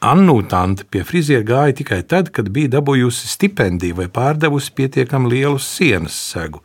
Annu 0.05 0.37
tante 0.47 0.85
pie 0.87 1.03
friziera 1.03 1.43
gāja 1.49 1.75
tikai 1.81 2.03
tad, 2.07 2.31
kad 2.31 2.53
bija 2.55 2.77
dabūjusi 2.77 3.31
stipendiju 3.33 3.99
vai 3.99 4.07
pārdevusi 4.13 4.75
pietiekami 4.79 5.33
lielu 5.33 5.59
sienas 5.59 6.15
segu, 6.15 6.63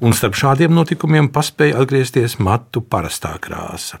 un 0.00 0.16
starp 0.16 0.34
šādiem 0.42 0.74
notikumiem 0.74 1.30
paspēja 1.30 1.78
atgriezties 1.78 2.40
matu 2.42 2.82
parastā 2.82 3.36
krāsa. 3.38 4.00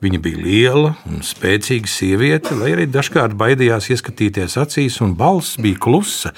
Viņa 0.00 0.18
bija 0.24 0.40
liela 0.40 0.94
un 1.04 1.20
spēcīga 1.20 1.88
sieviete, 1.90 2.54
lai 2.56 2.72
arī 2.72 2.86
dažkārt 2.88 3.34
baidījās 3.36 3.90
ieskatīties 3.92 4.56
acīs, 4.62 4.96
un 5.04 5.12
balss 5.16 5.58
bija 5.60 5.76
klusa, 5.76 6.32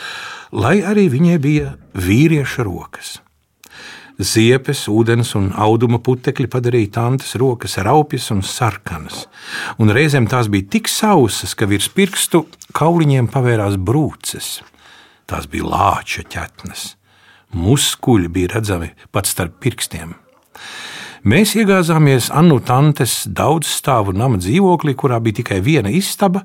lai 0.51 0.81
arī 0.83 1.07
viņai 1.13 1.37
bija 1.43 1.77
vīrieša 1.95 2.67
rokas. 2.67 3.21
Ziepes, 4.23 4.85
ūdens 4.91 5.31
un 5.39 5.53
auduma 5.55 6.01
putekļi 6.03 6.49
padarīja 6.51 6.91
tantes 6.99 7.37
rokas 7.41 7.79
raupjas 7.87 8.29
un 8.35 8.43
sarkanas, 8.45 9.29
un 9.79 9.95
reizēm 9.95 10.27
tās 10.31 10.51
bija 10.53 10.69
tik 10.75 10.91
sausas, 10.91 11.55
ka 11.55 11.67
virs 11.71 11.89
pirkstu 11.95 12.45
kauliņiem 12.77 13.31
pavērās 13.33 13.79
brūces. 13.79 14.59
Tās 15.31 15.47
bija 15.51 15.71
lāča 15.71 16.27
ķetnes. 16.27 16.93
Muskuļi 17.55 18.29
bija 18.33 18.57
redzami 18.57 18.91
pat 19.15 19.31
starp 19.31 19.61
pirkstiem. 19.63 20.17
Mēs 21.23 21.53
iegāzāmies 21.55 22.33
Annu 22.35 22.57
Tantes 22.67 23.29
daudzstāvu 23.31 24.11
nama 24.11 24.41
dzīvoklī, 24.43 24.97
kurā 24.99 25.21
bija 25.23 25.39
tikai 25.39 25.61
viena 25.63 25.93
istaba 25.95 26.41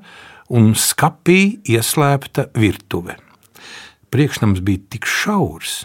un 0.54 0.68
skapī 0.78 1.58
ieslēpta 1.66 2.44
virtuve. 2.54 3.16
Priekšnams 4.14 4.62
bija 4.62 4.84
tik 4.94 5.10
šaurs, 5.10 5.80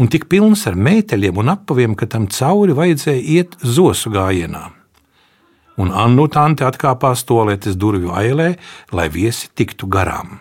un 0.00 0.08
tik 0.08 0.30
pilns 0.32 0.64
ar 0.64 0.80
mēteļiem 0.80 1.44
un 1.44 1.52
apaviem, 1.52 1.92
ka 1.92 2.08
tam 2.08 2.24
cauri 2.32 2.72
vajadzēja 2.72 3.20
iet 3.36 3.60
zosu 3.60 4.08
gājienā. 4.16 4.64
Un 5.76 5.92
Annu 5.92 6.24
tante 6.32 6.64
atkāpās 6.64 7.28
toaletes 7.28 7.76
durvju 7.76 8.16
ailē, 8.16 8.54
lai 8.96 9.10
viesi 9.12 9.52
tiktu 9.52 9.92
garām. 9.92 10.38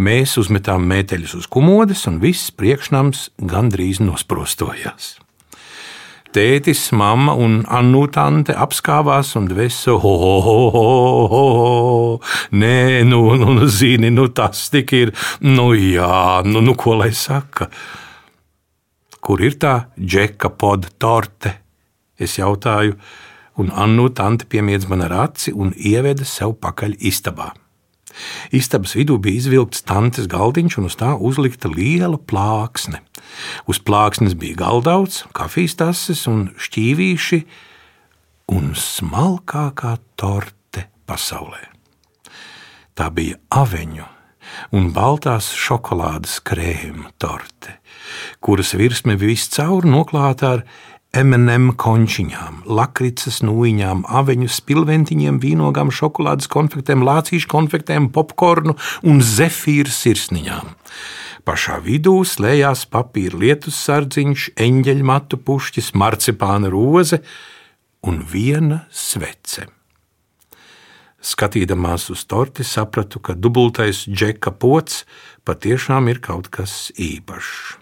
Mēs 0.00 0.38
uzmetām 0.40 0.88
mēteļus 0.88 1.42
uz 1.44 1.46
komodes, 1.46 2.08
un 2.08 2.22
viss 2.24 2.48
priekšnams 2.56 3.34
gandrīz 3.36 4.00
nosprostojās. 4.00 5.18
Tētis, 6.30 6.92
mamma 6.94 7.32
un 7.34 7.64
Annu 7.66 8.04
tante 8.14 8.54
apskāvās 8.54 9.32
un 9.38 9.48
dvēsa, 9.50 9.96
ho, 9.98 10.12
ho, 10.22 10.34
ho, 10.44 10.52
ho, 10.74 10.90
ho, 11.32 12.12
nē, 12.54 13.02
nu, 13.08 13.18
nu, 13.40 13.48
nu, 13.56 13.66
zini, 13.66 14.12
nu 14.14 14.28
tas 14.30 14.68
tik 14.70 14.94
ir, 14.94 15.10
nu 15.42 15.72
jā, 15.74 16.44
nu, 16.46 16.62
nu 16.62 16.76
ko 16.78 16.94
lai 17.00 17.10
saka. 17.18 17.66
Kur 19.18 19.42
ir 19.42 19.58
tā 19.58 19.74
džeka 19.98 20.52
poda 20.54 20.92
torte? 21.02 21.56
Es 22.14 22.38
jautāju, 22.38 22.94
un 23.58 23.74
Annu 23.74 24.06
tante 24.14 24.46
piemiedz 24.46 24.86
man 24.86 25.02
ar 25.08 25.16
aci 25.26 25.50
un 25.50 25.74
ieveda 25.74 26.24
sev 26.24 26.54
pakaļ 26.62 26.94
istabā. 27.10 27.50
Istabas 28.54 28.96
vidū 28.98 29.18
bija 29.22 29.40
izvilkts 29.40 29.84
tantes 29.86 30.28
galdiņš, 30.30 30.78
un 30.80 30.88
uz 30.90 30.96
tā 31.00 31.14
uzlikta 31.16 31.70
liela 31.72 32.18
plāksne. 32.18 33.02
Uz 33.70 33.80
plāksnes 33.82 34.36
bija 34.38 34.58
galdauts, 34.64 35.24
kafijas 35.36 35.76
tases 35.78 36.26
un 36.30 36.48
šķīvīši, 36.58 37.42
un 38.56 38.72
smalkākā 38.74 39.96
torte 40.18 40.88
pasaulē. 41.06 41.62
Tā 42.98 43.06
bija 43.14 43.38
aveņu 43.54 44.06
un 44.76 44.90
baltās 44.94 45.52
šokolādes 45.56 46.40
krēma 46.46 47.12
torte, 47.22 47.78
kuras 48.42 48.74
virsme 48.78 49.16
viscaur 49.20 49.86
noklāta 49.86 50.54
ar 50.56 50.64
M&M 51.10 51.72
končiņām, 51.74 52.60
lakricas 52.70 53.40
nūjiņām, 53.42 54.04
aveņu 54.06 54.46
spilventiņiem, 54.54 55.40
vīnogām, 55.42 55.90
šokolādes 55.90 56.46
konfektēm, 56.52 57.02
lācīšu 57.02 57.50
konfektēm, 57.50 58.06
popkornu 58.14 58.76
un 59.02 59.18
zefīru 59.18 59.90
sirsniņām. 59.90 60.70
Pašā 61.42 61.80
vidū 61.82 62.20
slēdzās 62.22 62.84
papīra 62.94 63.42
lietus 63.42 63.80
sardziņš, 63.88 64.46
eņģeļmatu 64.60 65.40
pušķis, 65.42 65.90
marcipāna 65.98 66.70
roze 66.70 67.24
un 68.06 68.22
viena 68.22 68.84
svece. 68.94 69.66
Skatīdamās 71.20 72.06
uz 72.14 72.22
torti, 72.24 72.62
sapratu, 72.64 73.18
ka 73.18 73.34
dubultais 73.34 74.06
džeka 74.06 74.54
pots 74.62 75.02
patiešām 75.44 76.06
ir 76.14 76.22
kaut 76.22 76.48
kas 76.54 76.88
īpašs. 76.94 77.79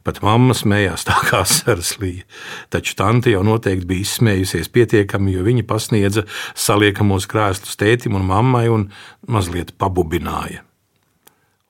Pat 0.00 0.22
mamma 0.24 0.54
smējās 0.56 1.04
tā 1.04 1.18
kā 1.28 1.42
sarslīja. 1.44 2.24
Taču 2.72 2.96
tante 2.96 3.34
jau 3.34 3.42
noteikti 3.44 3.88
bija 3.90 4.06
izsmējusies 4.06 4.70
pietiekami, 4.72 5.34
jo 5.36 5.44
viņa 5.44 5.66
pasniedza 5.68 6.24
saliekamos 6.56 7.28
krēslus 7.28 7.76
tētim 7.80 8.16
un 8.16 8.24
mammai 8.28 8.66
un 8.72 8.88
mazliet 9.28 9.74
pabubināja. 9.76 10.64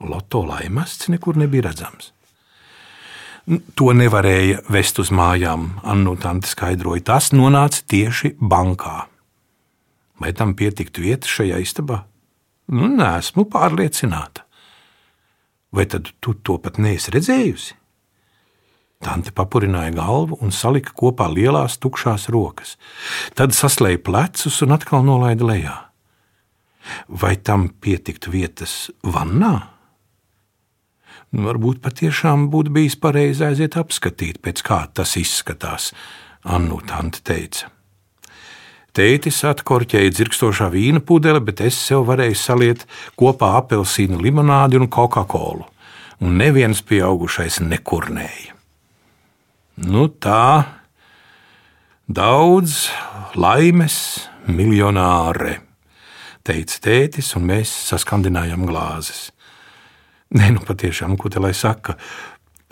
Loto 0.01 0.45
laimests 0.47 1.11
nekur 1.13 1.37
nebija 1.41 1.69
redzams. 1.69 2.13
To 3.75 3.91
nevarēja 3.97 4.61
vest 4.71 5.01
uz 5.03 5.11
mājām, 5.11 5.67
Annu 5.83 6.15
tante 6.21 6.47
skaidroja. 6.47 7.03
Tas 7.11 7.33
nonāca 7.35 7.83
tieši 7.91 8.37
bankā. 8.39 9.09
Vai 10.21 10.31
tam 10.37 10.55
pietiktu 10.55 11.03
vietas 11.03 11.33
šajā 11.35 11.59
istabā? 11.65 12.05
Nu, 12.71 12.87
nē, 12.93 13.17
esmu 13.19 13.49
pārliecināta. 13.51 14.45
Vai 15.75 15.89
tad 15.91 16.13
tu 16.23 16.37
to 16.47 16.61
pat 16.63 16.79
neesi 16.79 17.11
redzējusi? 17.15 17.80
Tante 19.01 19.33
papurināja 19.33 19.95
galvu 19.97 20.37
un 20.45 20.53
salika 20.53 20.93
kopā 20.93 21.31
lielās, 21.33 21.79
tukšās 21.81 22.29
rokas. 22.29 22.75
Tad 23.33 23.57
saslēja 23.57 24.03
plecus 24.05 24.61
un 24.67 24.77
atkal 24.77 25.07
nolaida 25.07 25.47
lejā. 25.49 25.77
Vai 27.09 27.37
tam 27.41 27.71
pietiktu 27.81 28.33
vietas 28.35 28.91
vannā? 29.01 29.55
Nu, 31.31 31.47
varbūt 31.47 31.81
patiešām 31.81 32.49
būtu 32.53 32.75
bijis 32.77 32.99
pareizi 33.01 33.47
aiziet 33.47 33.79
apskatīt, 33.81 34.43
pēc 34.45 34.65
kā 34.67 34.83
tas 34.93 35.17
izskatās, 35.17 35.93
Annu 36.45 36.81
tante 36.89 37.21
teica. 37.25 37.69
Tētis 38.97 39.43
atkorķēja 39.47 40.13
dzirkstošā 40.13 40.71
vīna 40.73 41.01
pudeli, 41.07 41.41
bet 41.45 41.61
es 41.63 41.77
sev 41.79 42.09
varēju 42.09 42.37
saliet 42.37 42.87
kopā 43.21 43.53
apelsīnu 43.61 44.19
limonādi 44.21 44.81
un 44.81 44.89
Coca-Colu, 44.91 45.69
un 46.25 46.41
neviens 46.41 46.83
pieaugušais 46.83 47.61
nekurnēja. 47.63 48.60
Nu 49.81 50.11
tā, 50.13 50.77
daudz 52.05 52.91
laimes 53.33 53.95
miljonāre, 54.45 55.55
teica 56.45 56.83
tētis, 56.85 57.31
un 57.39 57.47
mēs 57.49 57.73
saskandinājām 57.89 58.67
glāzes. 58.69 59.31
Nē, 60.37 60.51
nu 60.53 60.61
patiešām, 60.69 61.17
ko 61.17 61.33
te 61.33 61.41
lai 61.41 61.55
saka, 61.57 61.97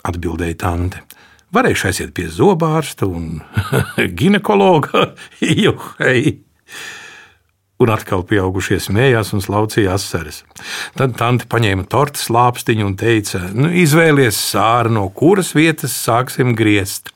atbildēja 0.05 0.59
tante. 0.61 1.01
Varēšu 1.57 1.89
aiziet 1.89 2.13
pie 2.13 2.29
zobārsta 2.29 3.09
un 3.09 3.41
ginekologa, 4.21 5.15
juhei 5.65 6.37
un 7.79 7.93
atkal 7.95 8.25
pieaugušie 8.27 8.81
smējās 8.83 9.33
un 9.37 9.43
slaucīja 9.45 9.95
asaras. 9.95 10.43
Tad 10.99 11.15
tante 11.21 11.47
paņēma 11.51 11.87
tortes 11.91 12.27
lāpstiņu 12.35 12.87
un 12.89 12.97
teica: 12.99 13.45
nu, 13.55 13.71
Izvēlies 13.71 14.39
sāru, 14.51 14.95
no 14.99 15.07
kuras 15.15 15.55
vietas 15.57 15.95
sāksim 15.95 16.55
griezt. 16.59 17.13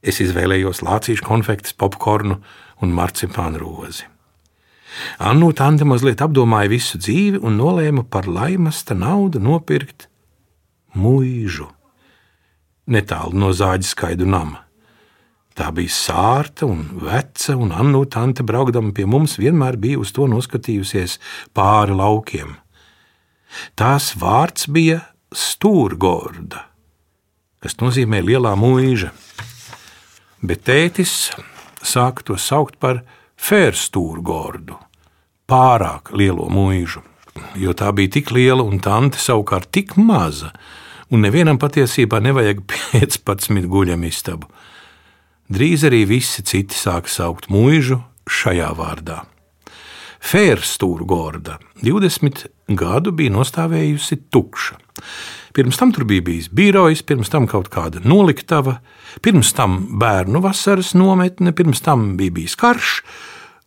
Es 0.00 0.20
izvēlējos 0.24 0.80
lācīšu 0.84 1.26
konfektes, 1.26 1.76
popkornu 1.76 2.38
un 2.80 2.94
marcipānu 2.96 3.60
rozi. 3.60 4.06
Annu 5.22 5.52
tante 5.56 5.86
mazliet 5.86 6.22
apdomāja 6.24 6.72
visu 6.72 6.98
dzīvi 6.98 7.40
un 7.46 7.60
nolēma 7.60 8.04
par 8.10 8.26
laimasta 8.28 8.96
naudu 8.96 9.40
nopirkt 9.42 10.08
mūžu 10.96 11.68
netālu 12.90 13.38
no 13.38 13.52
zāģa 13.54 13.86
skaidu 13.86 14.26
nama. 14.26 14.64
Tā 15.60 15.68
bija 15.76 15.92
sārta 15.92 16.64
un 16.64 16.86
veca, 17.02 17.52
un 17.60 17.74
Annu 17.76 18.06
tante 18.08 18.40
braukdama 18.48 18.94
pie 18.96 19.04
mums 19.04 19.34
vienmēr 19.36 19.76
bija 19.76 19.98
uz 20.00 20.08
to 20.16 20.24
noskatījusies 20.30 21.18
pāri 21.52 21.92
laukiem. 21.98 22.54
Tās 23.76 24.14
vārds 24.16 24.70
bija 24.72 25.02
stūrgorda, 25.36 26.62
kas 27.60 27.76
nozīmē 27.82 28.22
lielā 28.24 28.54
mūža, 28.56 29.10
bet 30.40 30.64
tētis 30.70 31.28
sāka 31.84 32.24
to 32.24 32.38
saukt 32.40 32.80
par 32.80 33.02
fērstūrgordu, 33.36 34.80
pārāk 35.44 36.14
lielo 36.16 36.48
mūžu, 36.48 37.04
jo 37.60 37.76
tā 37.76 37.92
bija 37.92 38.16
tik 38.16 38.32
liela 38.32 38.64
un 38.64 38.80
tante 38.80 39.20
savukārt 39.20 39.68
tik 39.76 39.98
maza, 40.00 40.54
un 41.12 41.20
nevienam 41.20 41.60
patiesībā 41.60 42.24
nevajag 42.24 42.64
15 42.96 43.68
guļam 43.68 44.08
istabu. 44.08 44.48
Drīz 45.50 45.82
arī 45.88 46.04
visi 46.06 46.44
citi 46.46 46.76
sāka 46.78 47.10
saukt 47.10 47.48
mūžu 47.50 47.96
šajā 48.30 48.68
vārdā. 48.78 49.24
Fērstūrgorda 50.22 51.56
20 51.82 52.44
gadu 52.78 53.10
bija 53.16 53.32
nostāvējusi 53.34 54.20
tukša. 54.30 54.78
Pirms 55.56 55.80
tam 55.80 55.90
tur 55.90 56.06
bija 56.06 56.22
bijis 56.22 56.46
birojs, 56.54 57.02
pirms 57.02 57.32
tam 57.32 57.48
kaut 57.50 57.66
kāda 57.72 57.98
noliktava, 58.06 58.76
pirms 59.24 59.50
tam 59.56 59.80
bērnu 59.98 60.38
vasaras 60.44 60.92
nometne, 60.94 61.50
pirms 61.50 61.82
tam 61.82 62.12
bija 62.20 62.36
bijis 62.38 62.54
karš, 62.60 63.00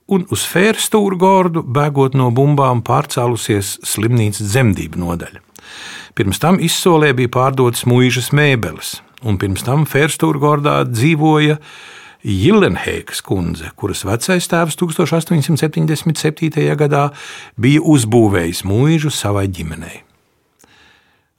un 0.07 0.23
uz 0.31 0.47
Fērstūrgordu, 0.53 1.65
bēgot 1.67 2.15
no 2.15 2.29
bumbām, 2.31 2.85
pārcēlusies 2.87 3.81
slimnīcas 3.83 4.47
dzemdību 4.53 5.03
nodaļa. 5.03 5.43
Pirms 6.15 6.39
tam 6.39 6.63
izsolē 6.63 7.11
bija 7.17 7.31
pārdotas 7.33 7.83
mūžas 7.89 8.31
mēbeles, 8.31 9.01
un 9.23 9.37
pirms 9.41 9.63
tam 9.65 9.85
Fērstūrgordā 9.89 10.83
dzīvoja 10.89 11.57
Jilenhēkas 12.23 13.19
kundze, 13.25 13.71
kuras 13.75 14.05
vecais 14.07 14.47
tēvs 14.47 14.77
1877. 14.79 16.75
gadā 16.79 17.09
bija 17.59 17.83
uzbūvējis 17.83 18.63
mūžu 18.67 19.11
savai 19.11 19.49
ģimenei. 19.51 20.03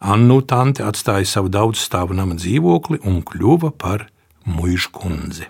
Annu 0.05 0.43
tante 0.45 0.85
atstāja 0.85 1.25
savu 1.25 1.49
daudzstāvu 1.49 2.13
nama 2.17 2.37
dzīvokli 2.37 3.01
un 3.09 3.23
kļuva 3.25 3.73
par 3.81 4.11
mūžu 4.45 4.93
kundzi. 4.93 5.49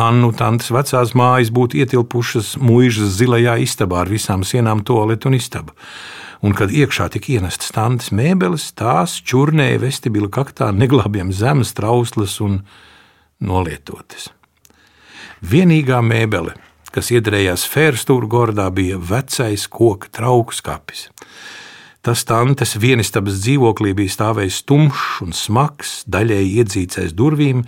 Annu 0.00 0.32
tantes 0.36 0.68
vecās 0.72 1.14
mājas 1.16 1.48
būtu 1.52 1.80
ietilpušas 1.80 2.58
mūžas 2.60 3.16
zilajā 3.16 3.56
istabā 3.64 4.04
ar 4.04 4.12
visām 4.12 4.44
sienām, 4.44 4.84
toaletu 4.84 5.28
un 5.28 5.36
istabu 5.36 5.72
un 6.40 6.56
kad 6.56 6.72
iekšā 6.72 7.10
tika 7.14 7.34
ienestas 7.36 7.70
standas 7.72 8.10
mēbeles, 8.14 8.70
tās 8.78 9.18
čurnēja 9.20 9.80
vestibila 9.82 10.30
kaktā 10.32 10.70
neglābjam 10.74 11.32
zemes 11.32 11.74
trauslas 11.76 12.38
un 12.44 12.62
nolietotas. 13.40 14.30
Vienīgā 15.40 16.00
mēbele, 16.04 16.56
kas 16.92 17.12
iedarējās 17.14 17.64
Fērstūra 17.70 18.28
gordā, 18.28 18.68
bija 18.72 18.98
vecais 18.98 19.66
koka 19.70 20.10
trauku 20.12 20.56
skapis. 20.56 21.08
Tas 22.00 22.24
tantes 22.24 22.78
vienistabas 22.80 23.42
dzīvoklī 23.44 23.92
bija 23.96 24.12
stāvējis 24.14 24.62
tumšs 24.68 25.18
un 25.24 25.34
smags, 25.36 25.98
daļēji 26.08 26.54
iedzīts 26.62 27.00
aiz 27.02 27.16
durvīm, 27.16 27.66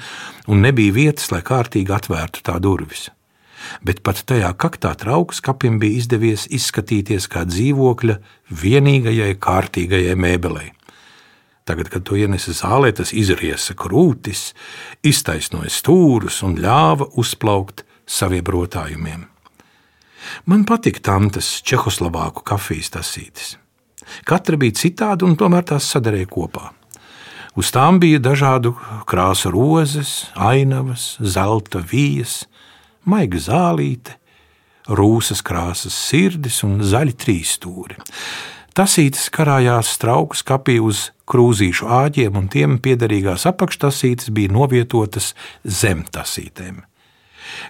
un 0.48 0.64
nebija 0.64 0.96
vietas, 0.96 1.28
lai 1.34 1.42
kārtīgi 1.44 1.92
atvērtu 1.92 2.44
tā 2.48 2.56
durvis. 2.64 3.10
Bet 3.82 4.02
pat 4.06 4.22
tajā 4.28 4.52
kaktā 4.58 4.92
trauks 4.98 5.40
kapim 5.44 5.78
bija 5.82 6.02
izdevies 6.02 6.46
izskatīties 6.50 7.28
kā 7.32 7.44
dzīvokļa 7.48 8.18
vienīgajai 8.62 9.34
kārtīgajai 9.42 10.16
mēbelei. 10.18 10.70
Tagad, 11.64 11.92
kad 11.92 12.02
to 12.02 12.18
ienesa 12.18 12.54
zālē, 12.58 12.90
tas 12.90 13.12
izriesa 13.14 13.76
krūtis, 13.78 14.50
iztaisnoja 15.06 15.70
stūrus 15.70 16.40
un 16.42 16.56
ļāva 16.58 17.12
uzplaukt 17.22 17.84
saviem 18.06 18.48
rotājumiem. 18.50 19.28
Man 20.46 20.64
patika 20.66 21.02
tantes 21.12 21.60
Čehoslovāku 21.66 22.42
kafijas 22.46 22.90
tasītes. 22.94 23.56
Katra 24.26 24.58
bija 24.58 24.74
citāda, 24.78 25.26
un 25.26 25.36
tomēr 25.38 25.66
tās 25.70 25.86
sadarīja 25.94 26.30
kopā. 26.30 26.72
Uz 27.58 27.68
tām 27.74 27.98
bija 28.00 28.18
dažādu 28.22 28.72
krāsu 29.08 29.52
rozes, 29.52 30.12
ainavas, 30.34 31.16
zelta 31.20 31.82
vijas, 31.84 32.46
maiga 33.08 33.40
zālīte, 33.42 34.16
rūsas 34.88 35.42
krāsas 35.46 35.94
sirdis 35.94 36.62
un 36.66 36.80
zaļi 36.84 37.14
trīsstūri. 37.18 37.98
Tasītes 38.72 39.26
karājās 39.28 39.90
strauku 39.98 40.38
skapī 40.38 40.78
uz 40.80 41.10
krūzīšu 41.28 41.90
āģiem, 41.92 42.38
un 42.40 42.48
tiem 42.48 42.78
piederīgās 42.80 43.44
apakštasītes 43.50 44.32
bija 44.32 44.52
novietotas 44.54 45.34
zem 45.64 46.06
tasītēm. 46.08 46.80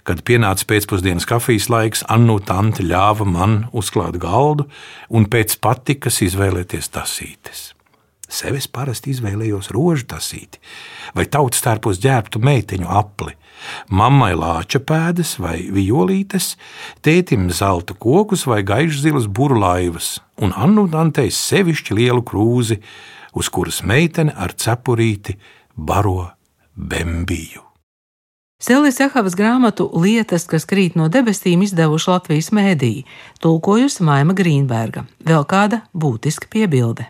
Kad 0.06 0.22
pienāca 0.22 0.66
pēcpusdienas 0.70 1.26
kafijas 1.26 1.66
laiks, 1.72 2.04
Annu 2.12 2.38
tante 2.46 2.86
ļāva 2.86 3.26
man 3.26 3.56
uzklāt 3.74 4.20
galdu 4.22 4.68
un 5.10 5.26
pēc 5.26 5.58
patikas 5.64 6.20
izvēlēties 6.22 6.92
tasītes. 6.94 7.72
Sevis 8.32 8.66
parasti 8.70 9.12
izvēlējos 9.12 9.70
rožu 9.74 10.06
tasīti 10.14 10.60
vai 11.16 11.26
tautas 11.28 11.60
tērpos 11.64 12.00
ģērbtu 12.00 12.40
meiteņu 12.40 12.88
apli, 12.88 13.34
mammai 13.92 14.32
lāča 14.38 14.80
pēdas 14.80 15.34
vai 15.42 15.58
violītes, 15.74 16.54
tētim 17.04 17.50
zelta 17.52 17.94
kokus 17.94 18.46
vai 18.48 18.62
gaišzilas 18.66 19.28
burlaivas, 19.28 20.14
un 20.40 20.54
Annu 20.56 20.86
tantei 20.92 21.28
sevišķi 21.28 21.98
lielu 22.00 22.24
krūzi, 22.24 22.80
uz 23.36 23.52
kuras 23.52 23.82
meitene 23.84 24.32
ar 24.32 24.56
cepurīti 24.56 25.36
baro 25.76 26.32
bembiju. 26.72 27.68
Selijas 28.62 29.00
Jahavas 29.00 29.34
grāmatu 29.34 29.88
Lietas, 29.98 30.44
kas 30.46 30.68
krīt 30.70 30.94
no 30.94 31.08
debesīm, 31.10 31.64
izdevuši 31.66 32.12
Latvijas 32.12 32.52
mēdīji, 32.54 33.02
tulkojusi 33.42 34.06
Maima 34.06 34.36
Grīnberga. 34.38 35.02
Vēl 35.26 35.42
kāda 35.50 35.82
būtiska 35.98 36.46
piebilde. 36.52 37.08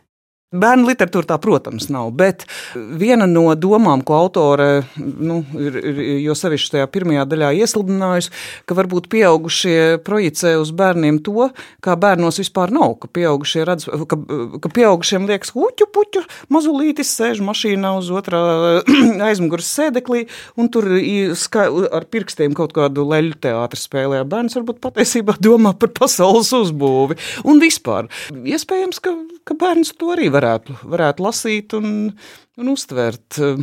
Bērnu 0.52 0.84
literatūra 0.90 1.30
tā, 1.30 1.38
protams, 1.40 1.86
nav. 1.88 2.10
Bet 2.12 2.44
viena 2.76 3.24
no 3.24 3.46
domām, 3.56 4.02
ko 4.04 4.18
autore 4.18 4.82
nu, 5.00 5.38
ir, 5.56 5.78
ir 5.80 6.00
jo 6.20 6.34
sevišķi 6.36 6.74
tajā 6.74 6.88
pirmajā 6.92 7.24
daļā 7.30 7.48
iesludinājusi, 7.62 8.32
ka 8.68 8.76
varbūt 8.76 9.08
pieaugušie 9.12 10.02
projicē 10.04 10.58
uz 10.60 10.74
bērniem 10.76 11.22
to, 11.24 11.48
kā 11.80 11.96
bērnos 11.96 12.40
vispār 12.42 12.72
nav. 12.74 12.98
Ka, 13.00 13.08
pieaugušie 13.16 13.64
redz, 13.64 13.88
ka, 13.88 14.18
ka 14.60 14.72
pieaugušiem 14.76 15.24
liekas, 15.30 15.54
uķu 15.56 15.88
puķu, 15.94 16.24
mazulītis 16.52 17.14
sēž 17.16 17.40
mašīnā 17.48 17.94
uz 18.02 18.12
otrā 18.12 18.42
aizmugures 19.30 19.72
sēdeklī 19.72 20.26
un 20.60 20.68
tur 20.68 20.90
ar 20.92 22.08
pirkstiem 22.12 22.52
kaut 22.58 22.76
kādu 22.76 23.06
leļu 23.08 23.40
teātru 23.40 23.80
spēlē. 23.80 24.20
Bērns 24.28 24.60
varbūt 24.60 24.84
patiesībā 24.84 25.38
domā 25.40 25.72
par 25.72 25.94
pasaules 25.96 26.52
uzbūvi 26.60 27.16
un 27.48 27.64
vispār. 27.64 28.12
Iespējams, 28.36 29.00
ka, 29.00 29.16
ka 29.48 29.56
bērns 29.56 29.96
to 29.96 30.12
arī 30.12 30.28
var 30.28 30.41
varētu, 30.42 30.76
varētu 30.90 31.22
lasīt 31.22 31.76
un, 31.78 32.10
un 32.58 32.72
uztvert 32.72 33.38
eh, 33.38 33.62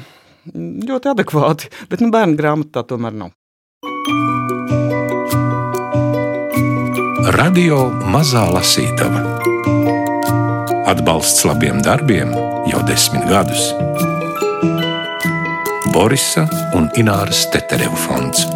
ļoti 0.56 1.12
adekvāti. 1.12 1.70
Bet 1.92 2.04
nu, 2.04 2.12
bērnu 2.14 2.40
grāmata 2.40 2.80
tā 2.80 2.96
tomēr 2.96 3.20
nav. 3.26 3.36
Radio 7.36 7.90
Mazā 8.10 8.48
Lasītava 8.50 9.22
Atbalsts 10.90 11.44
labiem 11.46 11.84
darbiem 11.86 12.32
jau 12.72 12.80
desmit 12.88 13.28
gadus. 13.30 13.70
Borisa 15.94 16.48
un 16.78 16.90
Ināras 16.98 17.44
Teterevu 17.54 18.00
fonds. 18.08 18.48